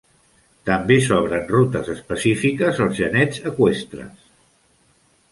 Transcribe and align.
També 0.67 0.95
s'obren 1.07 1.43
rutes 1.51 1.91
específiques 1.95 2.81
als 2.85 2.95
genets 3.01 3.43
eqüestres. 3.51 4.25